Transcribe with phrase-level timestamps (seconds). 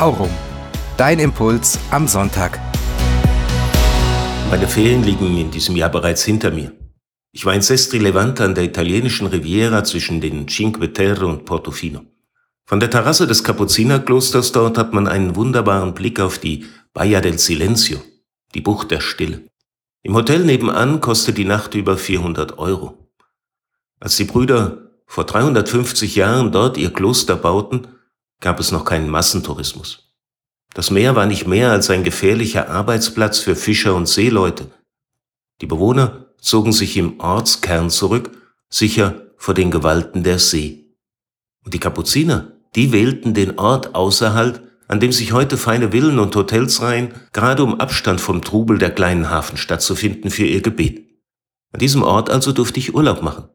[0.00, 0.30] Aurum.
[0.96, 2.58] Dein Impuls am Sonntag.
[4.50, 6.72] Meine Ferien liegen in diesem Jahr bereits hinter mir.
[7.32, 12.00] Ich war in Sestri Levante an der italienischen Riviera zwischen den Cinque Terre und Portofino.
[12.64, 17.38] Von der Terrasse des Kapuzinerklosters dort hat man einen wunderbaren Blick auf die Baia del
[17.38, 17.98] Silenzio,
[18.54, 19.42] die Bucht der Stille.
[20.02, 23.10] Im Hotel nebenan kostet die Nacht über 400 Euro.
[24.00, 27.86] Als die Brüder vor 350 Jahren dort ihr Kloster bauten,
[28.40, 30.10] gab es noch keinen Massentourismus.
[30.74, 34.70] Das Meer war nicht mehr als ein gefährlicher Arbeitsplatz für Fischer und Seeleute.
[35.60, 38.30] Die Bewohner zogen sich im Ortskern zurück,
[38.68, 40.96] sicher vor den Gewalten der See.
[41.64, 46.34] Und die Kapuziner, die wählten den Ort außerhalb, an dem sich heute feine Villen und
[46.34, 51.06] Hotels reihen, gerade um Abstand vom Trubel der kleinen Hafenstadt zu finden für ihr Gebet.
[51.72, 53.48] An diesem Ort also durfte ich Urlaub machen.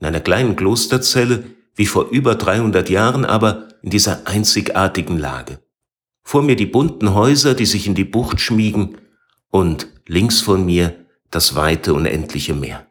[0.00, 1.44] In einer kleinen Klosterzelle,
[1.78, 5.60] wie vor über 300 Jahren, aber in dieser einzigartigen Lage.
[6.24, 8.98] Vor mir die bunten Häuser, die sich in die Bucht schmiegen,
[9.50, 12.86] und links von mir das weite unendliche Meer.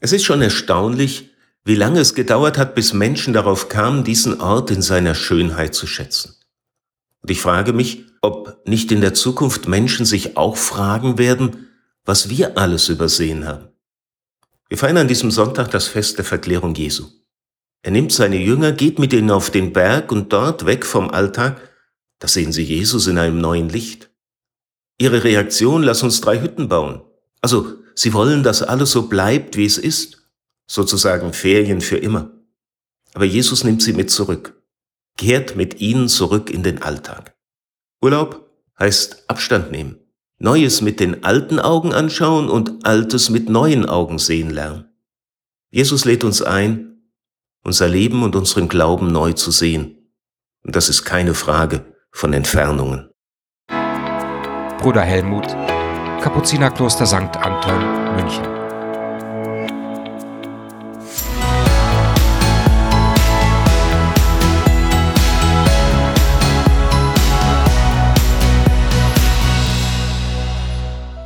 [0.00, 1.30] Es ist schon erstaunlich,
[1.64, 5.86] wie lange es gedauert hat, bis Menschen darauf kamen, diesen Ort in seiner Schönheit zu
[5.86, 6.34] schätzen.
[7.20, 11.68] Und ich frage mich, ob nicht in der Zukunft Menschen sich auch fragen werden,
[12.06, 13.68] was wir alles übersehen haben.
[14.70, 17.08] Wir feiern an diesem Sonntag das Fest der Verklärung Jesu.
[17.84, 21.60] Er nimmt seine Jünger, geht mit ihnen auf den Berg und dort weg vom Alltag,
[22.18, 24.10] da sehen sie Jesus in einem neuen Licht.
[24.98, 27.02] Ihre Reaktion, lass uns drei Hütten bauen.
[27.42, 30.22] Also, sie wollen, dass alles so bleibt, wie es ist.
[30.66, 32.30] Sozusagen Ferien für immer.
[33.12, 34.62] Aber Jesus nimmt sie mit zurück.
[35.18, 37.36] Kehrt mit ihnen zurück in den Alltag.
[38.00, 39.98] Urlaub heißt Abstand nehmen.
[40.38, 44.86] Neues mit den alten Augen anschauen und Altes mit neuen Augen sehen lernen.
[45.70, 46.93] Jesus lädt uns ein,
[47.64, 50.10] unser Leben und unseren Glauben neu zu sehen.
[50.64, 53.10] Und das ist keine Frage von Entfernungen.
[54.78, 55.48] Bruder Helmut,
[56.20, 57.36] Kapuzinerkloster St.
[57.36, 58.44] Anton, München.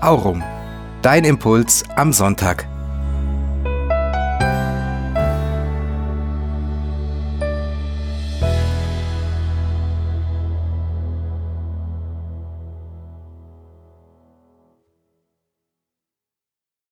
[0.00, 0.42] Aurum.
[1.02, 2.66] Dein Impuls am Sonntag.